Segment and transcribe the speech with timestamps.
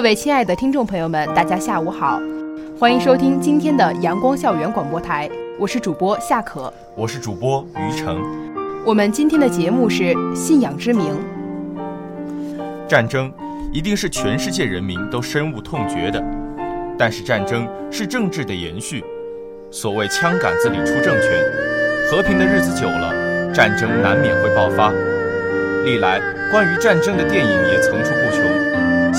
[0.00, 2.18] 各位亲爱的听众朋友们，大家下午好，
[2.78, 5.28] 欢迎收听今天的阳光校园广播台，
[5.58, 8.18] 我是主播夏可，我是主播于成。
[8.86, 11.14] 我们今天的节目是信仰之名。
[12.88, 13.30] 战争
[13.74, 16.24] 一定是全世界人民都深恶痛绝的，
[16.98, 19.04] 但是战争是政治的延续。
[19.70, 21.30] 所谓枪杆子里出政权，
[22.10, 24.90] 和平的日子久了，战争难免会爆发。
[25.84, 26.18] 历来
[26.50, 28.69] 关于战争的电影也层出不穷。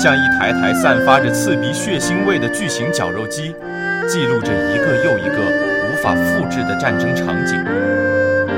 [0.02, 3.54] 像一台台散发着刺鼻血腥味的巨型绞肉机，
[4.08, 5.38] 记录着一个又一个
[5.86, 7.54] 无法复制的战争场景。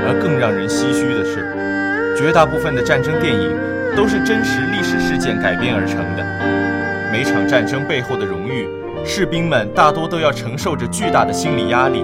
[0.07, 1.45] 而更让人唏嘘的是，
[2.17, 3.55] 绝大部分的战争电影
[3.95, 6.25] 都是真实历史事件改编而成的。
[7.11, 8.67] 每场战争背后的荣誉，
[9.05, 12.03] 士兵们大多都要承受着巨大的心理压力。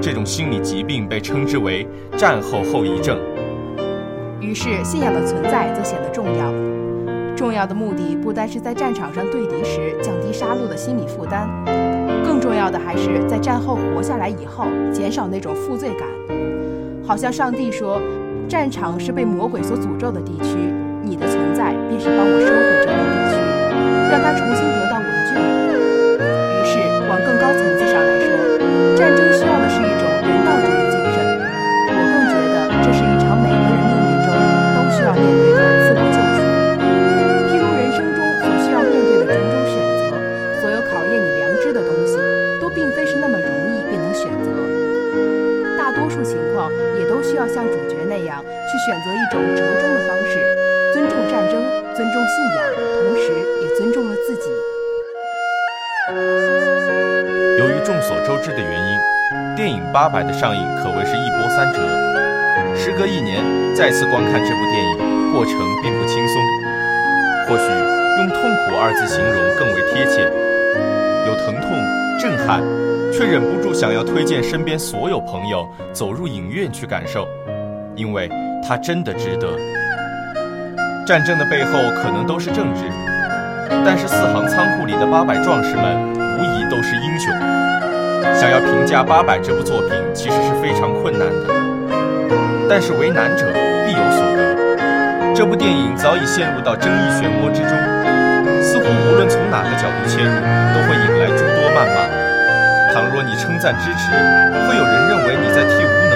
[0.00, 1.84] 这种心理疾病被称之为
[2.16, 3.18] 战后后遗症。
[4.40, 6.67] 于是，信仰的存在则显得重要。
[7.38, 11.48] 重要的目的不单是在战场上对敌时降低杀戮的心理负担，
[12.26, 16.08] 更重要的还是在战后活下来以后减少那种负罪感。
[17.06, 18.02] 好像上帝说
[18.50, 20.58] ：“战场是被魔鬼所诅咒的地区，
[21.04, 23.36] 你的存在便是帮我收回这片地区，
[24.10, 24.87] 让它重新得
[48.88, 50.40] 选择一种折中的方式，
[50.94, 51.60] 尊重战争，
[51.94, 52.72] 尊重信仰，
[53.04, 53.28] 同时
[53.60, 54.48] 也尊重了自己。
[57.58, 61.80] 由于众所周知的原因，电影《八佰》的上映可谓是一波三折。
[62.74, 63.44] 时隔一年，
[63.74, 66.40] 再次观看这部电影，过程并不轻松。
[67.46, 70.22] 或许用“痛苦”二字形容更为贴切，
[71.26, 71.76] 有疼痛、
[72.18, 72.62] 震撼，
[73.12, 77.28] 却忍不住想要推荐身边所有朋友走入影院去感受。
[77.94, 78.30] 因为
[78.62, 79.48] 它真的值得。
[81.06, 82.84] 战争的背后可能都是政治，
[83.84, 85.84] 但是四行仓库里的八百壮士们
[86.36, 87.32] 无疑都是英雄。
[88.36, 91.48] 想要评价《八百》这部作品，其实是非常困难的。
[92.68, 93.46] 但是为难者
[93.86, 95.34] 必有所得。
[95.34, 97.72] 这部电影早已陷入到争议漩涡之中，
[98.60, 100.28] 似乎无论从哪个角度切入，
[100.74, 102.04] 都会引来诸多谩骂。
[102.92, 104.12] 倘若你称赞支持，
[104.68, 106.07] 会有人认为你在替无。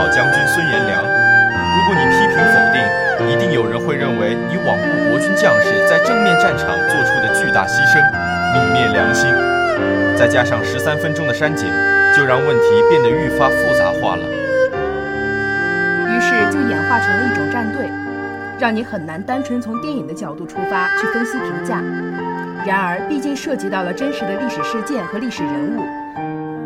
[0.00, 2.80] 老将军孙延良，如果你批评否定，
[3.28, 8.00] 一定有人会认为你罔顾国军将士在正面战场做出的巨大牺牲，
[8.54, 9.28] 泯灭良心。
[10.16, 11.68] 再加上十三分钟的删减，
[12.16, 14.24] 就让问题变得愈发复杂化了。
[16.08, 17.90] 于是就演化成了一种战队，
[18.58, 21.82] 让你很难单纯从电影的角度出发去分析评价。
[22.64, 25.84] 然而，毕竟涉及到了真实的历史事件和历史人物。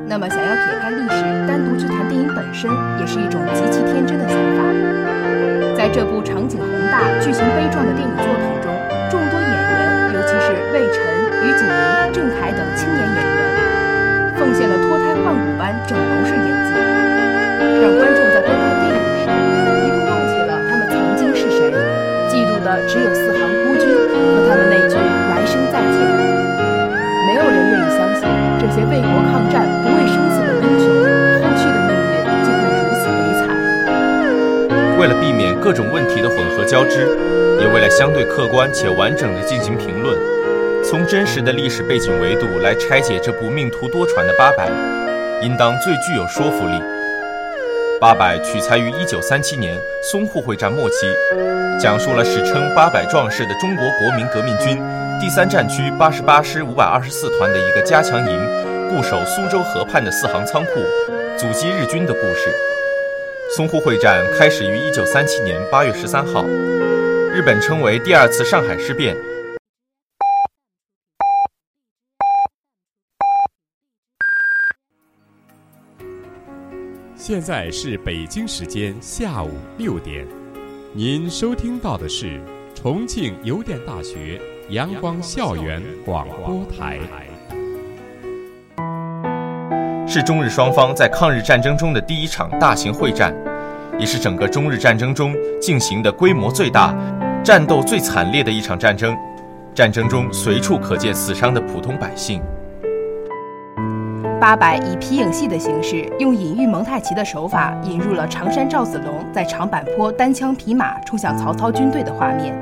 [0.07, 2.71] 那么，想要撇开历史，单独去谈电影本身，
[3.01, 4.63] 也是一种极其天真的想法。
[5.75, 8.69] 在这部场景宏大、剧情悲壮的电影作品中，
[9.11, 11.01] 众多演员，尤其是魏晨、
[11.43, 16.69] 于景明、郑恺等青年演员，奉献了脱胎换骨般整容式演技，
[17.83, 19.27] 让观众在观看电影时
[19.83, 21.73] 一度忘记了他们曾经是谁，
[22.29, 23.09] 记住的只有
[28.75, 30.91] 些为国抗战不畏生死的英雄，
[31.39, 34.99] 后续的命运竟会如此悲惨。
[34.99, 37.07] 为了避免各种问题的混合交织，
[37.61, 40.19] 也为了相对客观且完整的进行评论，
[40.83, 44.69] 从真实的历史背景维度来拆解这部命途多舛的八百，
[45.41, 46.83] 应当最具有说服力。
[48.01, 51.07] 八百取材于1937年淞沪会战末期，
[51.81, 54.83] 讲述了史称“八百壮士”的中国国民革命军
[55.21, 60.71] 第三战区八十八师五百二十四团的一个加强营，固守苏州河畔的四行仓库，
[61.37, 62.49] 阻击日军的故事。
[63.51, 66.45] 淞沪会战开始于一九三七年八月十三号，
[67.35, 69.17] 日本称为第二次上海事变。
[77.17, 80.25] 现在是北京时间下午六点，
[80.93, 82.41] 您收听到的是
[82.77, 87.01] 重庆邮电大学阳光校园广播台。
[90.15, 93.35] 是中日双方在抗日战争中的第一场大型会战，
[93.99, 96.95] 也是整个中日战争中进行的规模最大、
[97.43, 99.13] 战斗最惨烈的一场战争。
[99.75, 102.41] 战争中随处可见死伤的普通百姓。
[104.41, 112.55] 八百以皮影戏的形式，用隐喻蒙太奇的手法，引入了常山赵子龙在长坂坡单枪匹马冲向曹操军队的画面，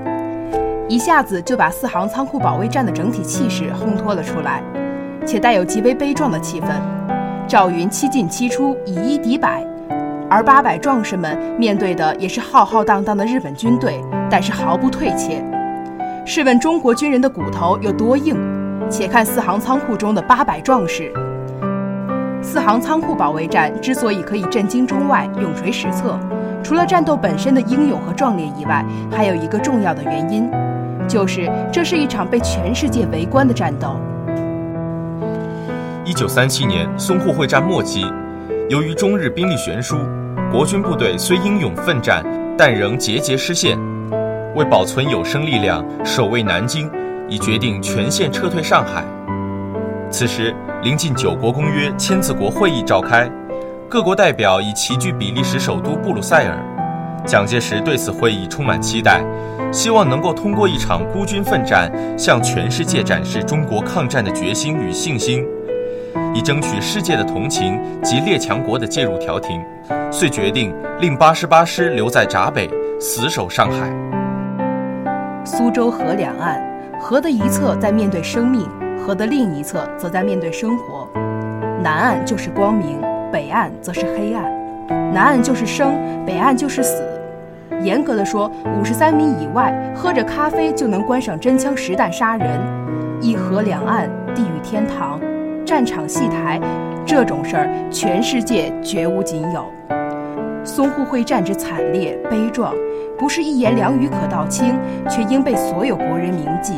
[0.88, 4.62] 一下子就把四行仓库保卫战的整体气势烘托了出来，
[5.26, 6.80] 且带有极为悲壮的气氛。
[7.52, 9.62] 赵云七进七出，以一敌百，
[10.30, 15.44] 而八百壮士们面对的也是浩浩荡荡的日本军队，但是毫不退怯。
[16.24, 18.34] 试问中国军人的骨头有多硬？
[18.88, 21.12] 且看四行仓库中的八百壮士。
[22.40, 26.18] 四行仓库保卫战之所以可以震惊中外、永垂史册，
[26.62, 30.50] 除了战斗本身的英勇和壮烈以外，还有一个重要的原因，
[31.06, 33.94] 就是这是一场被全世界围观的战斗。
[36.12, 38.04] 一九三七年淞沪会战末期，
[38.68, 39.96] 由于中日兵力悬殊，
[40.52, 42.22] 国军部队虽英勇奋战，
[42.54, 43.78] 但仍节节失陷。
[44.54, 46.86] 为保存有生力量，守卫南京，
[47.30, 49.02] 已决定全线撤退上海。
[50.10, 50.54] 此时。
[50.82, 53.30] 临近九国公约签字国会议召开，
[53.88, 56.58] 各国代表已齐聚比利时首都布鲁塞尔。
[57.24, 59.24] 蒋介石对此会议充满期待，
[59.72, 65.46] 希望能够通过一场孤军奋战，向全世界展示中国抗战的决心与信心，
[66.34, 69.60] 以争取世界的同情及列强国的介入调停。
[70.10, 72.68] 遂决定令八十八师留在闸北，
[73.00, 73.90] 死守上海。
[75.44, 76.62] 苏州河两岸，
[77.00, 78.68] 河的一侧在面对生命。
[79.04, 81.08] 河的另一侧则在面对生活，
[81.82, 83.00] 南岸就是光明，
[83.32, 84.44] 北岸则是黑暗；
[85.12, 85.94] 南岸就是生，
[86.24, 87.02] 北岸就是死。
[87.82, 88.48] 严格的说，
[88.78, 92.48] 五十三米以外，喝着咖啡就能关上真枪实弹杀人。
[93.20, 95.18] 一河两岸，地狱天堂，
[95.72, 96.60] 战场戏台，
[97.06, 99.64] 这种事儿全世界绝无仅有。
[100.62, 102.74] 淞沪会战之惨烈悲壮，
[103.18, 104.78] 不是一言两语可道清，
[105.08, 106.74] 却应被所有国人铭记。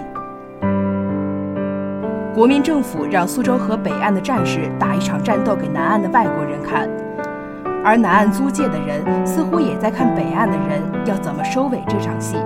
[2.32, 6.88] 国民政府让苏州河北岸的战士打一场战斗给南岸的外国人看，
[7.84, 12.36] 而南岸租界的人似乎也在看北岸的人要怎么收尾这场戏，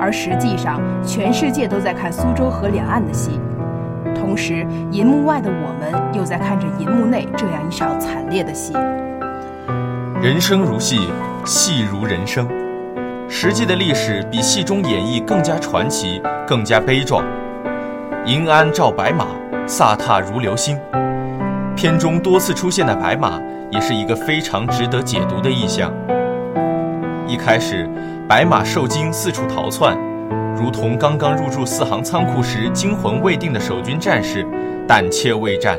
[0.00, 3.40] 而实际上全世界都在看苏州河两岸的戏，
[4.14, 8.72] 同时银幕外的我们又在看着银幕内这样一场惨烈的戏。
[10.22, 11.08] 人生如戏，
[11.44, 12.46] 戏如人生，
[13.28, 17.24] 实际的历史比戏中演绎更加传奇，更加悲壮。
[18.26, 19.26] 银鞍照白马，
[19.66, 20.78] 飒沓如流星。
[21.74, 23.40] 片中多次出现的白马，
[23.70, 25.90] 也是一个非常值得解读的意象。
[27.26, 27.88] 一开始，
[28.28, 29.96] 白马受惊四处逃窜，
[30.60, 34.46] 如同刚刚入驻四行仓库时惊魂未定的守军战士，
[34.86, 35.78] 胆怯未战。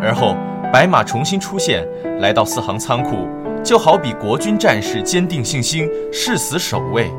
[0.00, 0.36] 而后，
[0.72, 1.84] 白马重新出现，
[2.20, 3.26] 来到四行仓库，
[3.64, 7.10] 就好比国军战士坚定信心，誓死守卫。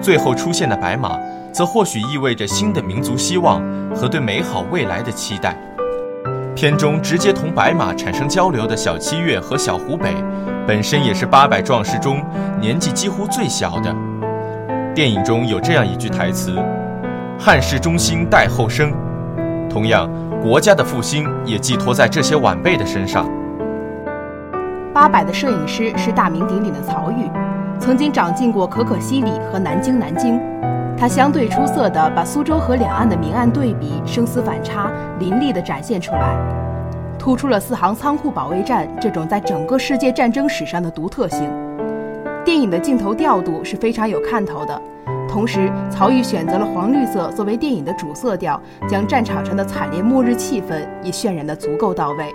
[0.00, 1.18] 最后出现的白马。
[1.52, 3.60] 则或许意味着新的民族希望
[3.94, 5.54] 和对美好未来的期待。
[6.54, 10.14] 片中直接同白马产生交流的小七月和小湖北，
[10.66, 12.24] 本身也是八百壮士中
[12.58, 13.94] 年纪几乎最小的。
[14.94, 16.54] 电影中有这样一句台词
[17.40, 18.92] ：“汉室中兴待后生。”
[19.70, 20.06] 同样，
[20.42, 23.26] 国家的复兴也寄托在这些晚辈的身上。
[24.92, 27.30] 八百的摄影师是大名鼎鼎的曹禺，
[27.78, 30.38] 曾经长进过可可西里和南京南京。
[30.94, 36.36] 他相对出色的把苏州河两岸的明暗对比、生死反差凌厉的展现出来，
[37.18, 41.50] 突出了四行仓库保卫战这种在整个世界战争史上的独特性。
[42.44, 44.80] 电影的镜头调度是非常有看头的，
[45.28, 52.26] 同时曹禺选择了黄绿色作为电影的主色调，将战场上的惨烈末日气氛也渲染得足够到位。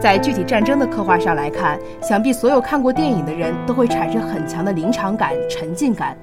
[0.00, 6.16] 在具体战争的刻画上来看，想必所有看过电影的人都会产生很强的临场感、沉浸感。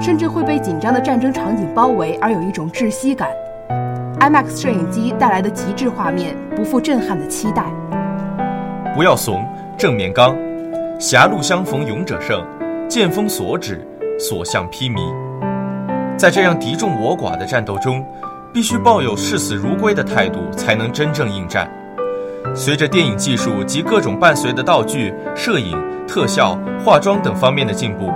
[0.00, 3.28] 甚至会被紧张的战争场景包围而有一种窒息感。
[4.20, 7.64] IMAX 摄影机带来的极致画面，不负震撼的期待。
[8.94, 9.44] 不要怂，
[9.76, 10.36] 正面刚，
[11.00, 12.46] 狭路相逢勇者胜，
[12.86, 13.80] 剑锋所指，
[14.18, 15.00] 所向披靡。
[16.14, 18.04] 在这样敌众我寡的战斗中，
[18.52, 21.66] 必须抱有视死如归的态度，才能真正应战。
[22.54, 25.74] 随着电影技术及各种伴随的道具、摄影、
[26.06, 28.12] 特效、化妆等方面的进步。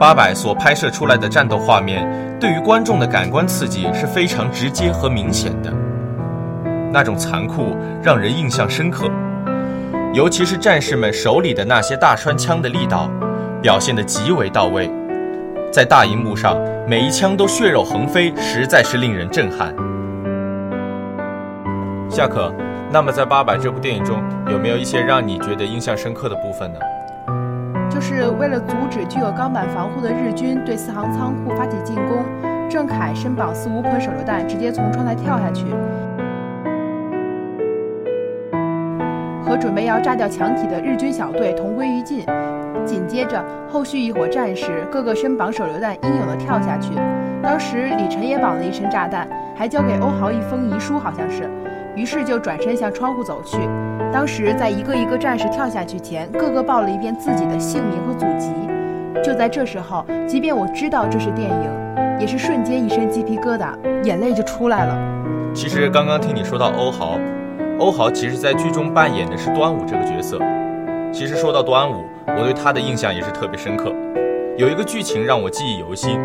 [0.00, 2.08] 八百所拍摄出来的战斗画面，
[2.40, 5.70] 对于观众的感官刺激是非常直接和明显的。
[6.90, 9.10] 那种残酷让人印象深刻，
[10.18, 13.08] 尤其是战士们手里的那些大栓枪的力道，
[13.62, 14.90] 表现得极为到位。
[15.72, 16.58] 在大荧幕上，
[16.88, 19.72] 每一枪都血肉横飞，实在是令人震撼。
[22.10, 22.52] 夏可，
[22.90, 24.20] 那么在《八佰》这部电影中，
[24.50, 26.80] 有没有一些让你觉得印象深刻的部分呢？
[27.88, 32.24] 就是为了阻止具有钢板防护的日军对四行仓库发起进攻，
[32.68, 35.66] 郑恺身绑四五捆手榴弹，直接从窗台跳下去，
[39.48, 42.24] 和准备要炸掉墙体的日军小队同归于尽。
[42.84, 46.92] 紧接着，后续一伙战士个个身绑手榴弹，英勇地跳下去。
[47.42, 51.48] 当时李晨也绑了一身炸弹，还交给欧豪一封遗书，好像是。
[51.96, 53.58] 于是就转身向窗户走去。
[54.12, 58.52] 当时在一个一个战士跳下去前，个个报了一遍自己的姓名和祖籍。
[59.22, 63.72] 就在这时候，即便我知道这是电影，也是瞬间一身鸡皮疙瘩，
[64.04, 64.96] 眼泪就出来了。
[65.52, 67.18] 其实刚刚听你说到欧豪，
[67.78, 70.38] 欧豪其实在剧中扮演的是端午这个角色。
[71.12, 72.04] 其实说到端午。
[72.36, 73.90] 我对他的印象也是特别深刻，
[74.58, 76.20] 有一个剧情让我记忆犹新。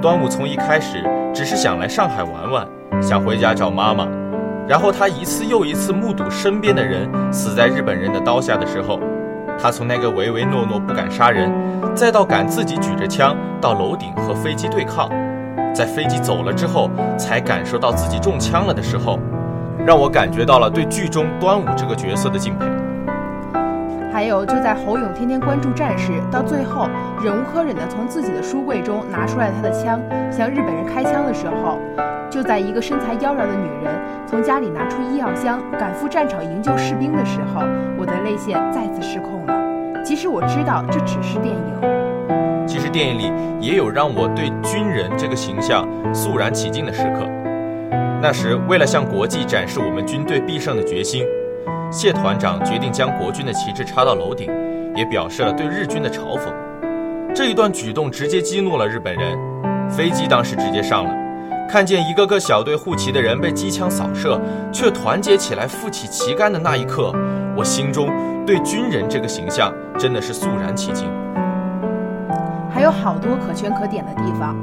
[0.00, 2.66] 端午从一开始只是想来上海玩玩，
[3.02, 4.06] 想回家找妈妈，
[4.68, 9.00] 然后他一次又一次目睹身边的人死在日本人的刀下的时候，
[9.58, 11.52] 他从那个唯唯诺诺不敢杀人，
[11.92, 15.10] 再到敢自己举着枪到楼顶和飞机对抗，
[15.74, 19.18] 在飞机走了之后才感受到自己中枪了的时候，
[19.84, 22.66] 让我感觉到了对剧中端午这个角色的敬佩。
[24.12, 26.86] 还有，就在侯勇天天关注战事，到最后
[27.22, 29.98] 忍无可忍地从自己的书柜中拿出来他的枪，
[30.30, 31.78] 向日本人开枪的时候，
[32.30, 33.92] 就在一个身材妖娆的女人
[34.26, 37.62] 从家里拿出医药箱赶赴战场营救士兵的时候，
[37.98, 40.04] 我的泪腺再次失控了。
[40.04, 47.26] 其实我知道这只是电影，其实电影里也有让我对军人这个形象肃然起敬的时刻。
[48.22, 51.26] 那时，为了向国际展示我们军队必胜的决心。
[51.90, 54.48] 谢团长决定将国军的旗帜插到楼顶，
[54.94, 56.44] 也表示了对日军的嘲讽。
[57.34, 59.36] 这一段举动直接激怒了日本人，
[59.90, 61.12] 飞机当时直接上了。
[61.68, 67.12] 看见一个个小队护旗的人被机枪扫射，却团结起来负起旗杆的那一刻，
[67.56, 68.08] 我心中
[68.46, 71.08] 对军人这个形象真的是肃然起敬。
[72.72, 74.56] 还有好多可圈可点的地方。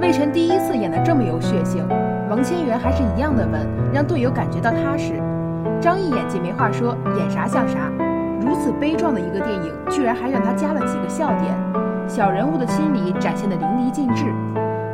[0.00, 1.86] 魏晨第一次演的这么有血性，
[2.28, 5.14] 王千源还是一样的稳，让队友感觉到踏实。
[5.80, 7.90] 张译演技没话说，演啥像啥。
[8.40, 11.54] 如此悲壮的一个电影，居然还让他加了几个笑点，
[12.08, 14.24] 小人物的心理展现的淋漓尽致。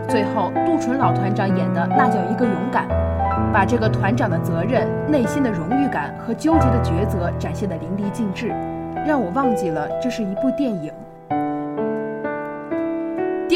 [0.08, 2.86] 最后，杜淳老团长演的那叫一个勇敢，
[3.52, 8.48] 把这个团长的责任、内心的荣誉感和纠结的抉择展现的淋漓尽致，
[9.06, 10.92] 让我忘记了这是一部电影。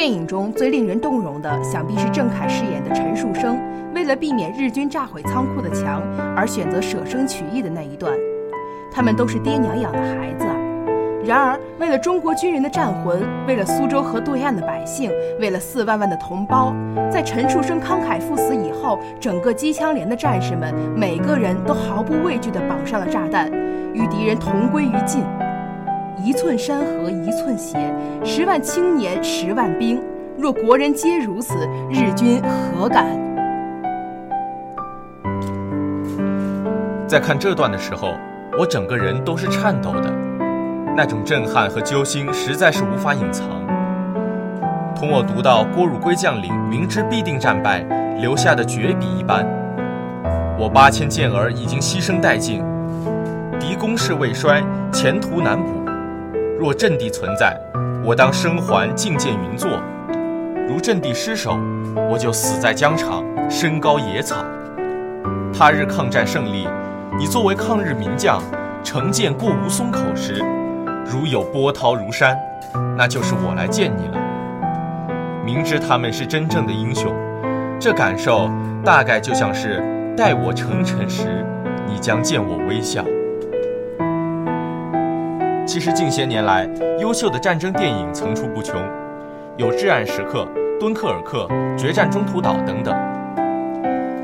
[0.05, 3.59] 电影中最令人动容的，想必是郑恺饰演的陈树生，
[3.95, 6.03] 为了避免日军炸毁仓库的墙
[6.37, 8.13] 而选择舍生取义的那一段。
[8.93, 10.45] 他们都是爹娘养的孩子，
[11.25, 16.75] 然而为了中国军人的战魂，为了苏州河对岸的百姓，为了四万万的同胞，
[17.11, 23.51] 在陈树生慷慨赴死以后，整个机枪连的战士们每个人都毫不畏惧地绑上了炸弹，
[23.95, 25.25] 与敌人同归于尽。
[26.25, 27.77] 一寸山河一寸血，
[28.25, 30.03] 十万青年十万兵。
[30.39, 31.55] 若国人皆如此，
[31.91, 33.05] 日军何敢？
[37.07, 38.15] 在看这段的时候，
[38.59, 40.11] 我整个人都是颤抖的，
[40.97, 43.47] 那种震撼和揪心实在是无法隐藏。
[44.97, 47.81] 同我读到郭汝瑰将领明知必定战败，
[48.19, 49.47] 留下的绝笔一般。
[50.59, 52.65] 我八千健儿已经牺牲殆尽，
[53.61, 55.84] 敌攻势未衰，前途难卜。
[56.65, 57.55] 若阵地存在，
[58.03, 59.69] 我当生还觐见云座；
[60.67, 61.59] 如阵地失守，
[62.11, 64.43] 我就死在疆场，身高野草。
[65.53, 66.67] 他日抗战胜利，
[67.19, 68.41] 你作为抗日名将，
[68.83, 70.43] 乘舰过吴淞口时，
[71.05, 72.35] 如有波涛如山，
[72.97, 74.19] 那就是我来见你了。
[75.45, 77.15] 明知他们是真正的英雄，
[77.79, 78.49] 这感受
[78.83, 79.83] 大概就像是
[80.17, 81.45] 待我成尘时，
[81.87, 83.05] 你将见我微笑。
[85.67, 86.69] 其实近些年来，
[87.01, 88.81] 优秀的战争电影层出不穷，
[89.57, 90.47] 有《至暗时刻》
[90.79, 92.95] 《敦刻尔克》《决战中途岛》等等。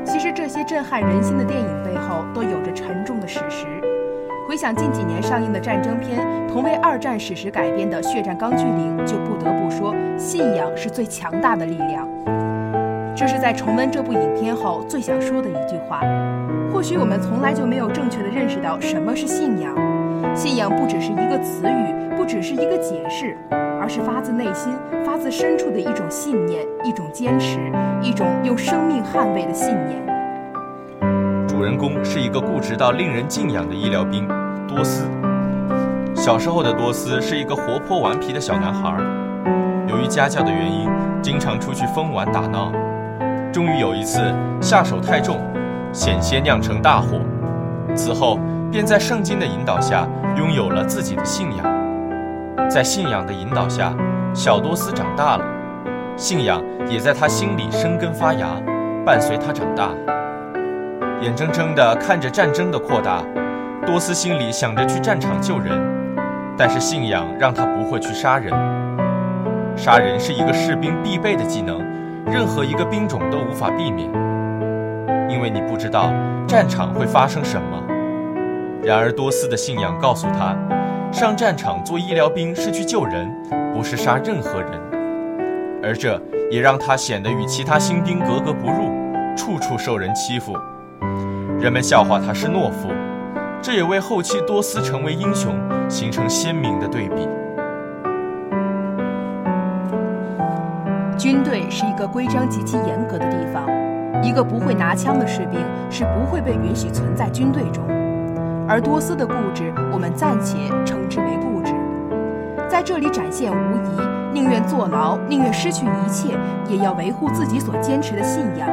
[0.05, 3.65] 其实这些震撼人心的电影背后，都有着沉重的史实。
[4.47, 12.07] 回想近几年上映的战争片，同为二战史实改编的《血战钢锯岭》，就不得不说，信仰是最强大的力量。
[13.15, 16.01] 这是在重温这部影片后最想说的一句话。
[16.71, 19.75] 或许我们从来就没有正确的认识到什么是信仰。
[20.33, 23.37] 信仰不只是一个词语，不只是一个解释，
[23.81, 24.73] 而是发自内心、
[25.05, 27.59] 发自深处的一种信念、一种坚持、
[28.01, 30.01] 一种用生命捍卫的信念。
[31.47, 34.27] 主人公是一个固执到令人敬仰的医疗兵
[34.67, 35.05] 多斯，
[36.15, 38.97] 小时候的多斯是一个活泼顽皮的小男孩，
[39.87, 40.89] 由于家教的原因，
[41.21, 42.71] 经常出去疯玩打闹。
[43.51, 45.39] 终于有一次下手太重，
[45.91, 47.19] 险些酿成大祸。
[47.93, 48.39] 此后
[48.71, 51.65] 便在圣经的引导下拥有了自己的信仰。
[52.69, 53.93] 在信仰的引导下，
[54.33, 55.45] 小多斯长大了，
[56.15, 58.47] 信仰也在他心里生根发芽，
[59.05, 59.89] 伴随他长大。
[61.21, 63.21] 眼睁睁地看着战争的扩大，
[63.85, 65.77] 多斯心里想着去战场救人，
[66.57, 68.53] 但是信仰让他不会去杀人。
[69.75, 71.79] 杀人是一个士兵必备的技能，
[72.25, 74.09] 任何一个兵种都无法避免，
[75.29, 76.11] 因为你不知道
[76.47, 77.83] 战场会发生什么。
[78.83, 80.57] 然而多斯的信仰告诉他，
[81.11, 83.31] 上战场做医疗兵是去救人，
[83.73, 84.71] 不是杀任何人，
[85.83, 86.19] 而这
[86.49, 88.89] 也让他显得与其他新兵格格不入，
[89.37, 90.57] 处处受人欺负。
[91.59, 92.89] 人们笑话他是懦夫，
[93.61, 95.53] 这也为后期多斯成为英雄
[95.87, 97.29] 形成鲜明的对比。
[101.19, 103.63] 军队是一个规章极其严格的地方，
[104.23, 105.59] 一个不会拿枪的士兵
[105.91, 107.83] 是不会被允许存在军队中。
[108.71, 111.73] 而多斯的固执，我们暂且称之为固执，
[112.69, 114.01] 在这里展现无疑，
[114.31, 116.37] 宁愿坐牢，宁愿失去一切，
[116.69, 118.69] 也要维护自己所坚持的信仰。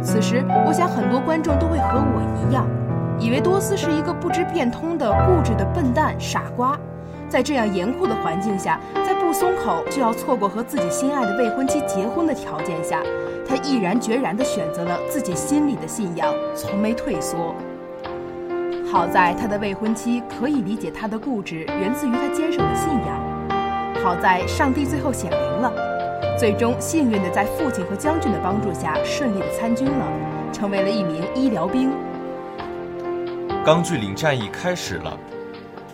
[0.00, 2.64] 此时，我想很多观众都会和我一样，
[3.18, 6.78] 以为多斯是一个不知变通的固执的笨蛋傻瓜。
[7.28, 13.02] 在这样严酷的环境下，在不松口就要错过和自己心爱的未婚妻结婚的条件下，
[13.48, 17.52] 他毅然决然地选择了自己心里的信仰，从没退缩。
[18.90, 24.00] 好在他的未婚妻可以理解他的固执源自于他坚守的信仰。
[24.02, 25.70] 好在上帝最后显灵了，
[26.38, 30.06] 最终幸运地在父亲和将军的帮助下顺利地参军了，
[30.54, 31.90] 成为了一名医疗兵。
[33.62, 35.14] 钢锯岭战役开始了，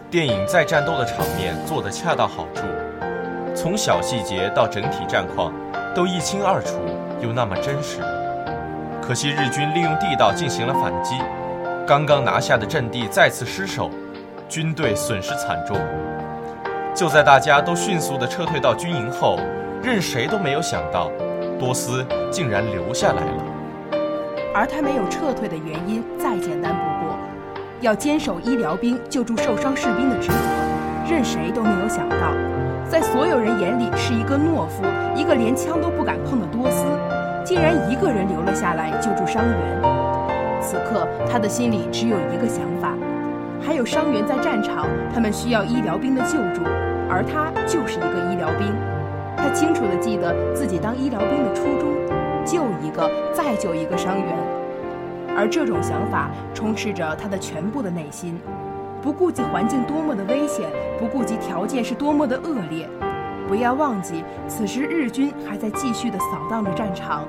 [0.08, 2.62] 电影在战斗的场面做得恰到好处，
[3.56, 5.52] 从小细节到整体战况
[5.96, 6.78] 都一清二楚，
[7.20, 7.98] 又那么真实。
[9.02, 11.16] 可惜日军利用地道进行了反击。
[11.86, 13.90] 刚刚拿下的阵地再次失守，
[14.48, 15.76] 军队损失惨重。
[16.94, 19.38] 就在大家都迅速地撤退到军营后，
[19.82, 21.10] 任谁都没有想到，
[21.58, 23.44] 多斯竟然留下来了。
[24.54, 27.18] 而他没有撤退的原因再简单不过，
[27.82, 32.32] 要坚守医疗兵救助受伤士兵的职责，任谁都没有想到，
[32.88, 36.86] 在所有人眼里是一个懦夫，一个连枪都不敢碰的多斯，
[37.44, 39.93] 竟然一个人留了下来救助伤员。
[40.64, 42.94] 此刻，他的心里只有一个想法：
[43.60, 46.62] 还有伤员在战场，他们需要医疗兵的救助，
[47.08, 48.74] 而他就是一个医疗兵。
[49.36, 51.92] 他清楚地记得自己当医疗兵的初衷：
[52.46, 54.26] 救一个，再救一个伤员。
[55.36, 58.40] 而这种想法充斥着他的全部的内心，
[59.02, 60.66] 不顾及环境多么的危险，
[60.98, 62.88] 不顾及条件是多么的恶劣。
[63.46, 67.24] 不要忘记，此时日军还在继续地扫荡着战场。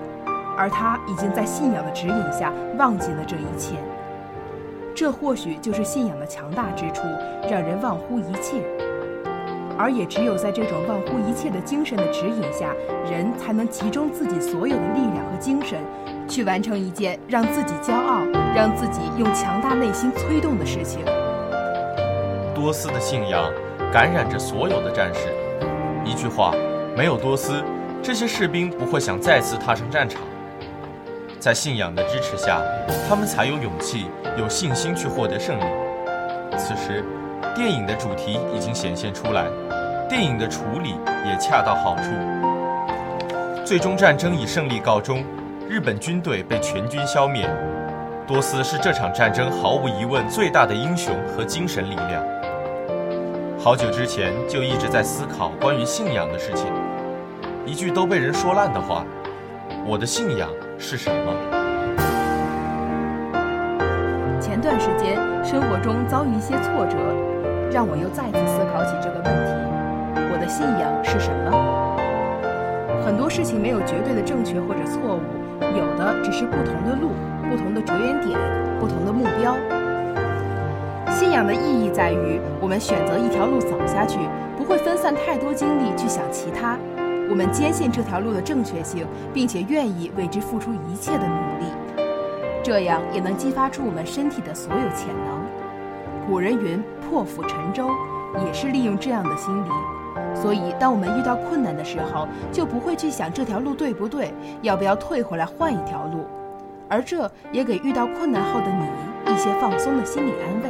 [0.58, 3.76] 而他已经在信仰的指引下忘记了这一切，
[4.96, 7.04] 这或许就是信仰的强大之处，
[7.50, 8.62] 让人忘乎一切。
[9.78, 12.74] 而也只有在这种忘乎一切的精神的指引下，
[13.12, 15.78] 人才能集中自己所有的力量和精神，
[16.30, 18.22] 去完成一件让自己骄傲、
[18.56, 21.04] 让自己用强大内心催动的事情。
[22.54, 23.52] 多斯的信仰
[23.92, 25.28] 感染着所有的战士。
[26.06, 26.54] 一句话，
[26.96, 27.62] 没有多斯，
[28.02, 30.22] 这些士兵不会想再次踏上战场。
[31.46, 32.60] 在信仰的支持下，
[33.08, 35.64] 他们才有勇气、有信心去获得胜利。
[36.58, 37.06] 此时，
[37.54, 39.46] 电影的主题已经显现出来，
[40.10, 42.10] 电影的处理也恰到好处。
[43.64, 45.24] 最终战争以胜利告终，
[45.70, 47.48] 日本军队被全军消灭。
[48.26, 52.26] 多斯是这场战争毫无疑问最大的英雄和精神力量。
[53.60, 56.66] 好久之前就一直在思考关于信仰的事情，
[57.68, 59.06] 一句都被人说烂的话
[59.86, 61.34] ：“我的信仰。”是什么？
[64.40, 66.98] 前段时间生活中遭遇一些挫折，
[67.72, 69.52] 让我又再次思考起这个问题：
[70.32, 71.52] 我的信仰是什么？
[73.06, 75.22] 很多事情没有绝对的正确或者错误，
[75.76, 77.12] 有的只是不同的路、
[77.50, 78.38] 不同的着眼点、
[78.80, 79.56] 不同的目标。
[81.10, 84.20] 信仰的意义在于，我们选择一条路走下去，
[84.58, 86.78] 不会分散太多精力去想其他。
[87.30, 91.66] 我们坚信这条路的正确性，并且愿意为之付出一切的努力，
[92.64, 96.28] 这样也能激发出我们身体的所有潜能。
[96.28, 97.90] 古人云“破釜沉舟”，
[98.46, 99.70] 也是利用这样的心理。
[100.34, 106.26] 所以，当我们遇到困难的时候，就不会去想这条路对不对，要不要退回来换一条路，
[106.90, 110.70] 而这也给遇到困难后的你一些放松的心理安慰。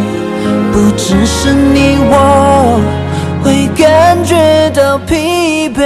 [0.71, 2.79] 不只是你我
[3.43, 5.79] 会感觉到疲惫。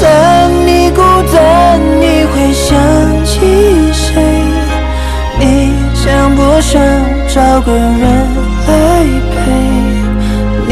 [0.00, 0.06] 当
[0.66, 1.00] 你孤
[1.32, 2.74] 单，你会想
[3.24, 3.38] 起
[3.92, 4.20] 谁？
[5.38, 6.80] 你想不想
[7.28, 8.02] 找个人
[8.66, 8.70] 来
[9.30, 9.40] 陪？
[10.66, 10.70] 你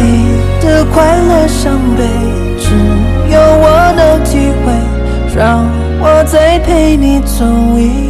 [0.61, 2.01] 的快乐伤悲，
[2.59, 2.65] 只
[3.33, 3.65] 有我
[3.97, 4.73] 能体会。
[5.37, 5.65] 让
[6.01, 7.45] 我再陪你走
[7.79, 8.10] 一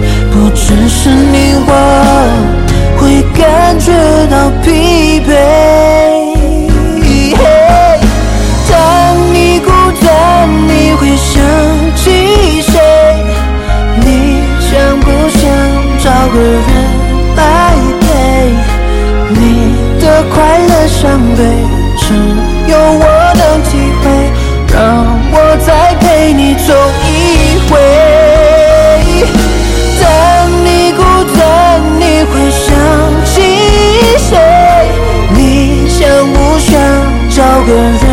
[0.53, 1.69] 只是你我
[2.97, 3.91] 会感觉
[4.29, 5.29] 到疲惫。
[8.69, 8.73] 当
[9.33, 9.71] 你孤
[10.03, 11.41] 单，你会想
[11.95, 12.73] 起谁？
[13.99, 15.41] 你想不想
[15.99, 16.61] 找个人
[17.35, 17.39] 来
[18.01, 18.07] 陪？
[19.29, 19.39] 你
[19.99, 21.39] 的快乐伤悲，
[21.97, 22.03] 只
[22.71, 23.69] 有我能体
[24.01, 24.03] 会。
[24.73, 24.79] 让
[25.33, 25.35] 我
[25.65, 26.73] 再陪你走
[37.65, 38.10] 个人。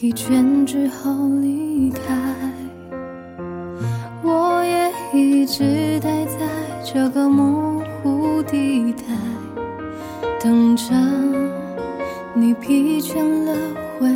[0.00, 2.00] 疲倦之后离开。
[4.22, 6.38] 我也一直待在
[6.84, 9.02] 这个模糊地带，
[10.40, 10.94] 等着
[12.32, 13.52] 你疲倦了
[13.98, 14.08] 回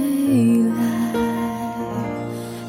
[0.70, 1.18] 来。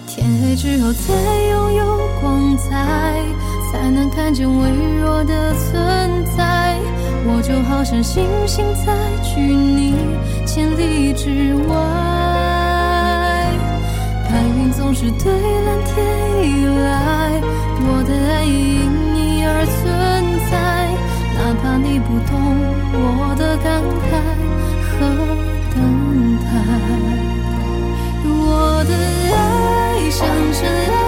[0.08, 1.14] 天黑之后才
[1.52, 3.22] 拥有光彩，
[3.72, 6.80] 才能看见微弱的存在。
[7.28, 9.94] 我就好像星星在距你
[10.48, 12.33] 千里之外。
[14.84, 15.96] 总是对蓝天
[16.44, 17.40] 依赖，
[17.88, 19.80] 我的爱因你而存
[20.52, 20.54] 在，
[21.38, 22.36] 哪怕你不懂
[22.92, 24.12] 我的感慨
[24.92, 24.92] 和
[25.74, 25.80] 等
[26.44, 26.46] 待。
[28.28, 28.92] 我的
[29.34, 29.40] 爱
[30.12, 31.00] 像尘埃，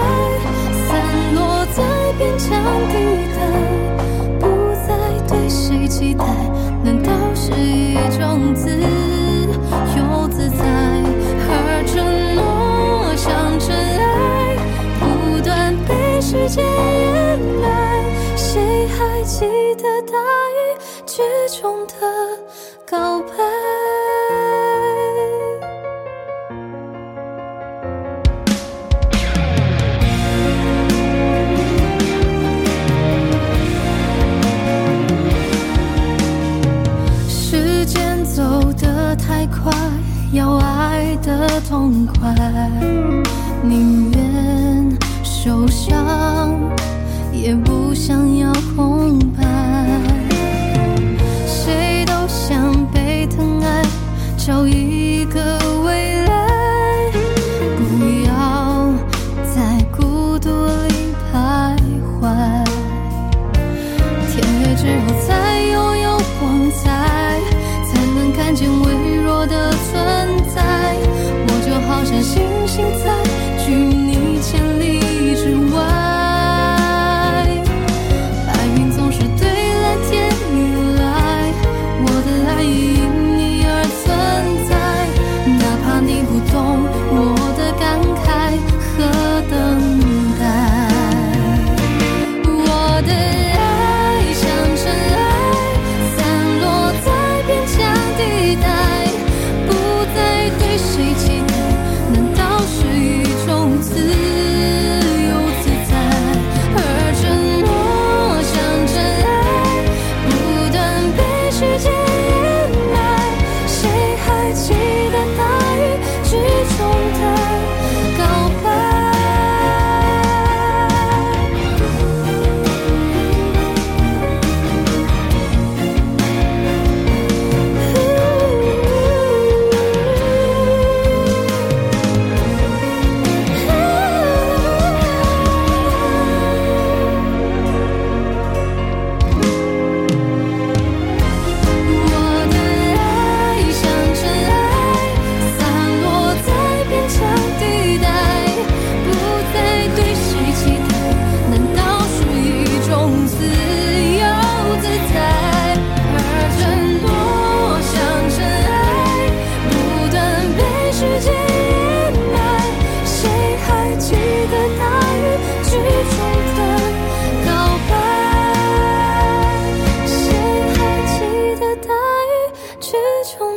[0.88, 0.88] 散
[1.34, 1.78] 落在
[2.16, 2.48] 边疆
[2.88, 2.96] 地
[3.36, 3.38] 带，
[4.40, 4.42] 不
[4.88, 4.88] 再
[5.28, 6.24] 对谁期待，
[6.82, 8.70] 难道是一种自
[9.98, 10.64] 由自在？
[11.48, 12.25] 而承
[16.36, 17.95] 时间掩埋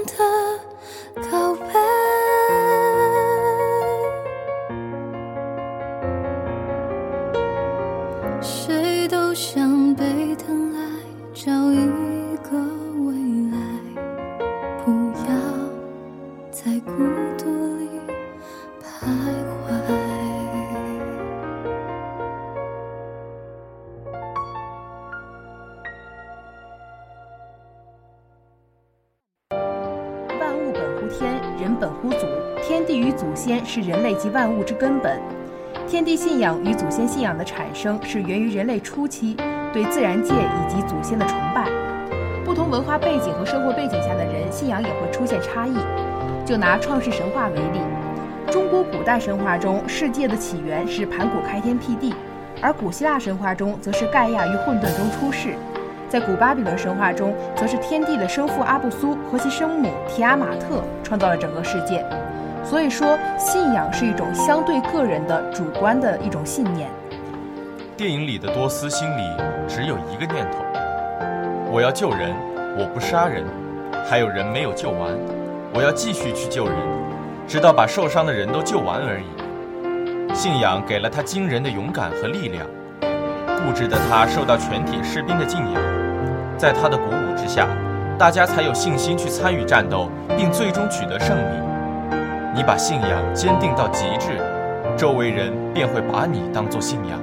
[0.06, 0.14] 的
[1.32, 1.79] 告白？
[34.30, 35.20] 万物之根本。
[35.88, 39.36] 天地信仰与祖先信仰的产生是源于人类初期
[39.74, 41.66] 对自然界以及祖先的崇拜。
[42.46, 45.76] 不同文化背景和生活背景下的人，信仰也会出现差异。
[46.46, 47.80] 就拿创世神话为例，
[48.52, 52.16] 中国古代神话中，世界的起源是盘古开天辟地，
[52.60, 55.54] 而古希腊神话中则是盖亚于混沌中出世。
[56.08, 62.04] 在古巴比伦神话中，则是天帝的生父阿布苏和其生母提阿玛特创造了整个世界。
[62.70, 66.88] 所以说，信仰是一种相对个人的主观的一种信念。
[67.98, 69.24] 电影里的多斯心里
[69.68, 70.60] 只有一个念头：
[71.72, 72.32] 我要救人，
[72.78, 73.44] 我不杀人。
[74.08, 75.10] 还有人没有救完，
[75.74, 76.76] 我要继续去救人，
[77.48, 80.36] 直到把受伤的人都救完而已。
[80.36, 82.68] 信仰给了他惊人的勇敢和力量，
[83.02, 85.82] 固执的他受到全体士兵的敬仰，
[86.56, 87.68] 在他的鼓舞之下，
[88.16, 91.69] 大家才有信心去参与战斗，并最终取得胜利。
[92.60, 94.38] 你把信仰坚定到极致，
[94.98, 97.18] 周围人便会把你当作信仰。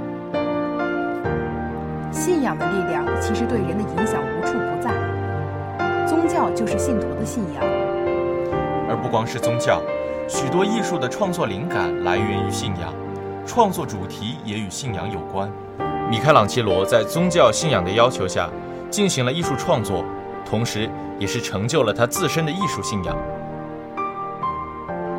[2.11, 4.91] 信仰的力量其实对人的影响无处不在。
[6.07, 7.63] 宗教就是信徒的信仰。
[8.89, 9.83] 而不光是宗教，
[10.27, 12.91] 许多艺术的创作灵感来源于信仰，
[13.45, 15.51] 创作主题也与信仰有关。
[16.09, 18.49] 米开朗基罗在宗教信仰的要求下
[18.89, 20.03] 进行了艺术创作，
[20.49, 23.15] 同时也是成就了他自身的艺术信仰。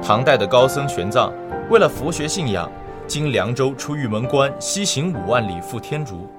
[0.08, 1.30] 唐代的高僧玄奘
[1.70, 2.72] 为了佛学信仰，
[3.08, 6.30] 经凉州出玉门关，西行五万里赴天竺，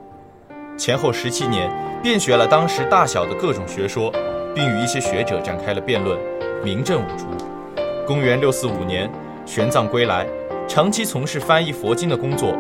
[0.79, 1.71] 前后十七年，
[2.03, 4.11] 遍学了当时大小的各种学说，
[4.55, 6.19] 并与一些学者展开了辩论，
[6.65, 7.27] 名震五族。
[8.07, 9.07] 公元六四五年，
[9.45, 10.27] 玄奘归来，
[10.67, 12.57] 长期从事翻译佛经的工作。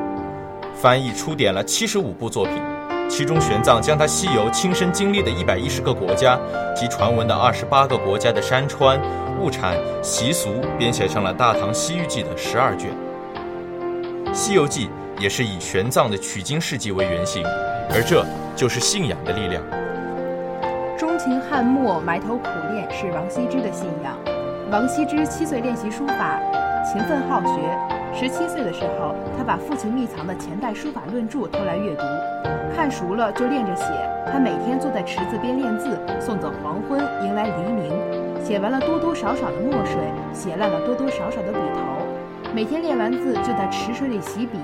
[0.74, 2.56] 翻译出典了七十五部作品，
[3.08, 6.38] 其中玄奘将他西游亲身经历的一百一十个国家
[6.76, 9.00] 及传闻的二十八个国家的山川、
[9.40, 12.90] 物产、习俗编写成了《大唐西域记》的十二卷。
[14.34, 14.86] 《西游记》
[15.20, 17.42] 也是以玄奘的取经事迹为原型，
[17.90, 19.62] 而这就是信仰的力量。
[20.96, 24.14] 钟情汉墨，埋头苦练是王羲之的信仰。
[24.70, 26.38] 王羲之七岁练习书法，
[26.84, 27.97] 勤奋好学。
[28.20, 32.02] 十七岁的时候，他把父亲秘藏的前代书法论著偷来阅读，
[32.74, 33.84] 看熟了就练着写。
[34.26, 37.94] 他每天坐在池子边练字，送走黄昏，迎来黎明。
[38.44, 40.02] 写完了多多少少的墨水，
[40.32, 42.50] 写烂了多多少少的笔头。
[42.52, 44.58] 每天练完字就在池水里洗笔，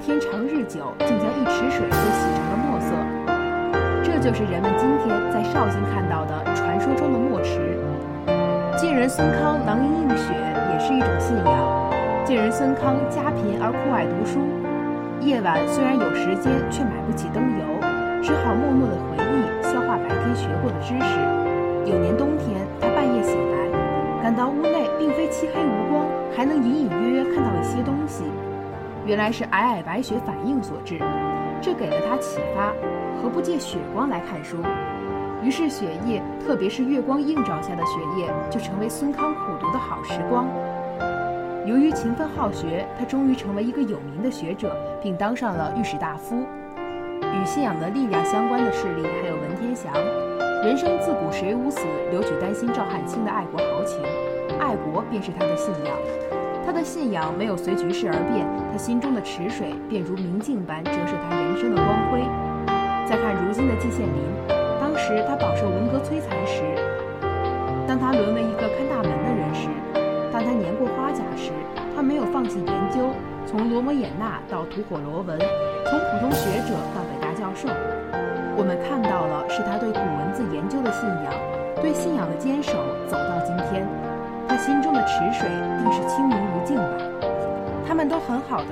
[0.00, 2.94] 天长日久，竟将一池水都洗成了墨色。
[4.04, 7.76] 这就是人们今天在绍兴看到的传说中的墨池。
[8.78, 10.32] 晋人孙康囊萤映雪，
[10.72, 11.79] 也是一种信仰。
[12.30, 14.38] 晋人孙康家贫而酷爱读书，
[15.18, 17.66] 夜晚虽然有时间，却买不起灯油，
[18.22, 21.18] 只好默默的回忆、消化白天学过的知识。
[21.90, 28.22] 有年冬天，他半夜醒来，感到屋内并非漆黑无光，还能隐隐约约看到一些东西，
[29.04, 31.00] 原来是皑皑白雪反应所致。
[31.60, 32.72] 这给了他启发：
[33.20, 34.58] 何不借雪光来看书？
[35.42, 40.46] 于是雪夜，特别是月光映照下的雪夜，就成为孙康苦读的好时光。
[41.66, 46.36] 由于勤奋好学，他终于成为一个有名的学者，并当上了御史大夫。
[47.22, 49.92] 与信仰的力量相关的事例还有文天祥，
[50.64, 54.00] 人生自古谁无死，留取丹心照汗青的爱国豪情，
[54.58, 55.94] 爱国便是他的信仰。
[56.64, 62.24] 他的信仰没有随局势而变，他心中的池水便如明镜般折射他人生的光辉。
[63.06, 64.24] 再看如今的季羡林，
[64.80, 66.62] 当时他饱受文革摧残时，
[67.86, 68.88] 当他沦为一个看
[73.50, 75.36] 从罗摩衍那到吐火罗文，
[75.84, 77.66] 从普通学者到北大教授。
[78.54, 81.34] 我们看到了是他对古文字研究的信仰，
[81.82, 82.78] 对信仰的坚守，
[83.10, 83.82] 走到今天。
[84.46, 86.94] 他心中的池水定是清明如镜吧？
[87.88, 88.70] 他们都很好的，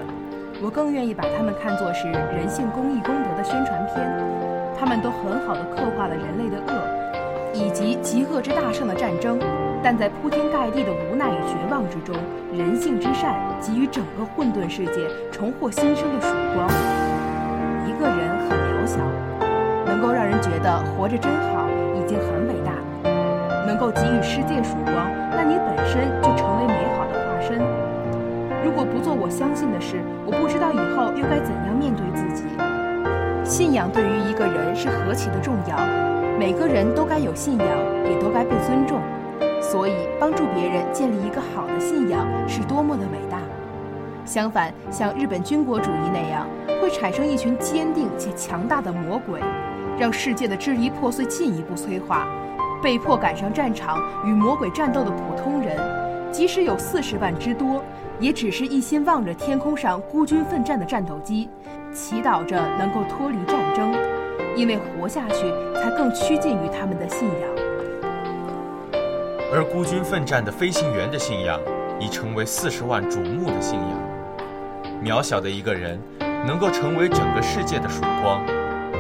[0.63, 3.99] 我更愿意把他们看作是人性公益功德的宣传片。
[4.79, 9.41] 他们都很好的刻画了人类的恶，以及极恶之大胜的战争。
[9.83, 12.15] 但在铺天盖地的无奈与绝望之中，
[12.53, 16.69] 人性之善给予整个混沌世界重获新生的曙光。
[17.87, 18.99] 一个人很渺小，
[19.87, 22.73] 能够让人觉得活着真好，已经很伟大。
[23.67, 27.61] 能够给予世界曙光，那你本身就成为美好的化身。
[28.65, 32.45] 如果不做我相信的事，我不知道以后又该怎样面对自己。
[33.45, 35.77] 信仰对于一个人是何其的重要，
[36.39, 37.69] 每个人都该有信仰，
[38.11, 39.01] 也都该被尊重。
[39.71, 43.39] 所以，帮助别人建立一个好的信仰是多么的伟大。
[44.25, 46.47] 相反，像日本军国主义那样，
[46.81, 49.41] 会产生一群坚定且强大的魔鬼，
[49.99, 52.27] 让世界的支离破碎进一步催化。
[52.83, 55.77] 被迫赶上战场与魔鬼战斗的普通人，
[56.33, 57.85] 即使有四十万之多，
[58.19, 61.51] 也只是一心望着天空上孤军奋战的战斗机，
[61.93, 63.93] 祈祷着能够脱离战争，
[64.57, 67.58] 因为活下去才更趋近于他们的信仰。
[69.51, 71.59] 而孤军奋战的飞行员的信仰，
[71.99, 73.99] 已成为四十万瞩目的信仰。
[75.03, 75.99] 渺小的一个人，
[76.47, 78.45] 能够成为整个世界的曙光，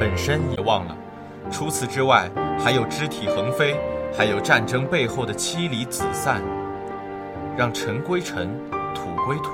[0.01, 0.97] 本身也忘了。
[1.51, 3.77] 除此之外，还有肢体横飞，
[4.17, 6.41] 还有战争背后的妻离子散。
[7.55, 8.49] 让尘归尘，
[8.95, 9.51] 土归土，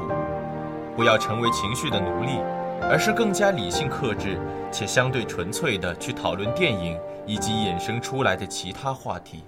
[0.94, 2.38] 不要成为情绪的奴隶，
[2.82, 4.38] 而是更加理性克制
[4.70, 9.42] 且相对纯粹的去讨论电影以及衍生出来的其他话题。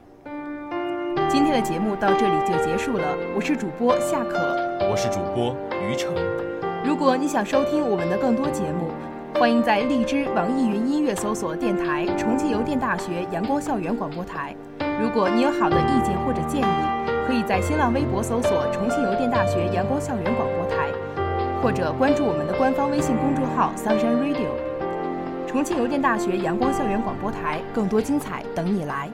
[1.29, 3.05] 今天的节目到这里就结束了，
[3.35, 4.37] 我是主播夏可，
[4.89, 6.15] 我是主播于成。
[6.85, 8.91] 如果你想收听我们的更多节目，
[9.39, 14.55] 欢迎在荔枝、网易云音乐搜索电台重庆邮电大学阳光校园广播台。
[15.01, 16.65] 如果你有好的意见或者建议，
[17.27, 20.89] 可以在新浪微博搜索重庆邮电大学阳光校园广播台，
[21.63, 24.49] 或者关注我们的官方微信公众号 Sunshine Radio。
[25.47, 29.09] 重庆邮电大学阳光校园广播台，更多精彩等你来。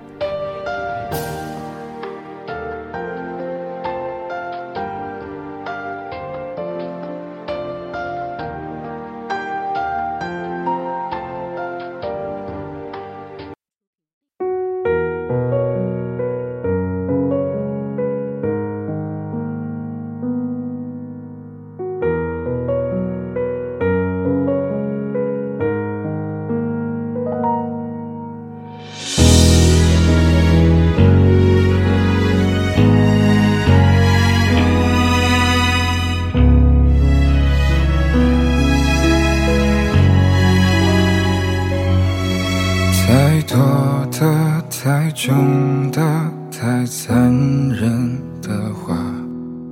[44.84, 46.02] 太重的、
[46.50, 47.32] 太残
[47.70, 48.96] 忍的话，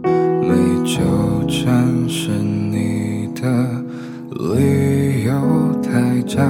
[0.04, 0.54] 没
[0.84, 1.00] 纠
[1.48, 3.42] 缠是你的
[4.30, 5.32] 理由
[5.82, 6.40] 太假。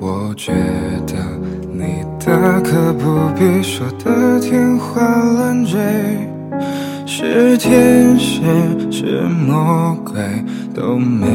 [0.00, 0.52] 我觉
[1.06, 1.14] 得
[1.72, 5.78] 你大可不必说的天花乱坠，
[7.06, 8.42] 是天使
[8.90, 10.20] 是魔鬼
[10.74, 11.28] 都没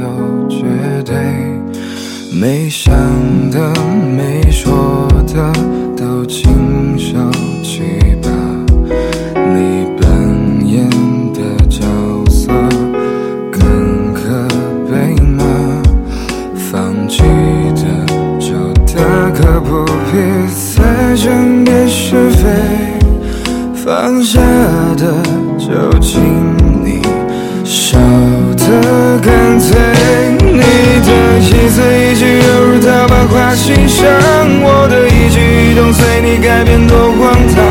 [0.00, 0.64] 有绝
[1.04, 1.14] 对。
[2.40, 2.90] 没想
[3.50, 3.70] 的、
[4.16, 5.52] 没说的，
[5.96, 7.16] 都请收
[7.62, 7.82] 起
[8.22, 8.28] 吧。
[9.34, 10.06] 你扮
[10.66, 10.88] 演
[11.32, 11.80] 的角
[12.28, 12.50] 色
[13.50, 14.20] 更可
[14.90, 15.42] 悲吗？
[16.70, 17.22] 放弃
[17.74, 17.82] 的
[18.38, 20.12] 就大可不必
[20.74, 22.48] 再争辩是非，
[23.74, 24.40] 放下
[24.96, 25.22] 的
[25.58, 26.20] 就请
[26.82, 27.02] 你
[27.64, 27.98] 收
[28.56, 29.78] 的干脆。
[30.40, 30.60] 你
[31.04, 34.00] 的一字一句犹如刀疤划心上，
[34.62, 35.08] 我的
[36.52, 37.64] 改变多荒唐，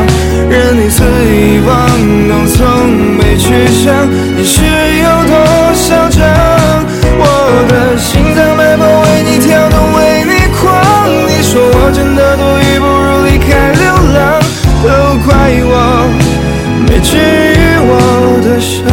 [0.50, 1.70] 任你肆意妄
[2.28, 6.20] 动，从没去想你是有多嚣张。
[7.16, 7.24] 我
[7.68, 10.60] 的心脏脉搏为你跳动，为你狂。
[11.28, 13.84] 你说我真的多余，不如离开流
[14.16, 14.42] 浪，
[14.82, 14.88] 都
[15.24, 15.30] 怪
[15.62, 15.72] 我
[16.88, 17.90] 没治愈我
[18.42, 18.91] 的伤。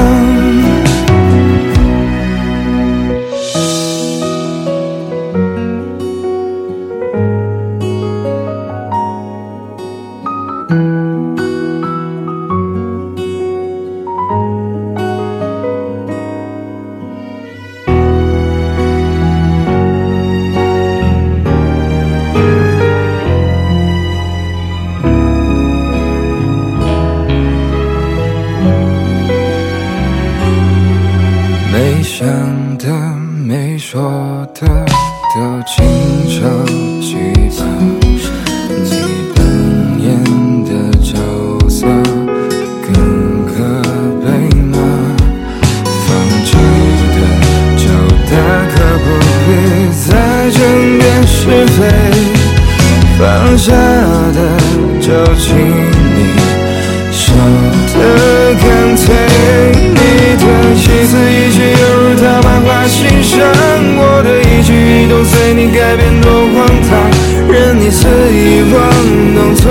[69.00, 69.64] 意妄动，从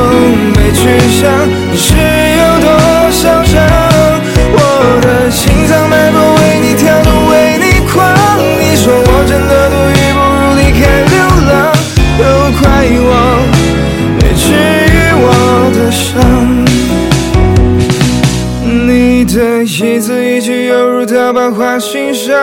[0.54, 1.20] 没去想
[1.70, 2.66] 你是有多
[3.10, 3.54] 嚣张。
[4.50, 4.56] 我
[5.02, 7.96] 的心脏脉搏为你跳动，为你狂。
[8.60, 11.16] 你说我真的多余，不如离开流
[11.48, 11.52] 浪，
[12.18, 12.22] 都
[12.60, 12.64] 怪
[13.00, 13.12] 我
[14.16, 14.46] 没治
[14.92, 15.26] 愈我
[15.74, 16.06] 的伤。
[18.86, 22.34] 你的一字一句犹如刀疤划心上，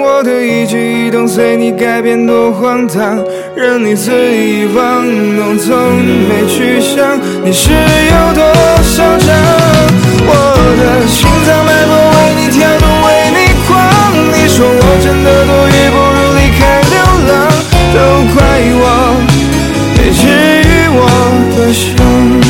[0.00, 3.18] 我的一举一动随你改变多荒唐，
[3.58, 5.04] 任你肆意玩
[5.34, 5.96] 弄从
[6.28, 7.18] 没去想。
[7.44, 8.44] 你是有多
[8.84, 9.34] 嚣张？
[10.30, 10.32] 我
[10.78, 13.68] 的心脏脉搏为你跳动为你狂
[14.32, 16.60] 你说我真的多余不如离开
[16.92, 16.94] 流
[17.26, 17.34] 浪
[17.94, 17.96] 都
[18.32, 18.38] 怪
[18.78, 18.84] 我
[19.96, 20.22] 没治
[20.62, 21.02] 愈我
[21.56, 22.47] 的伤。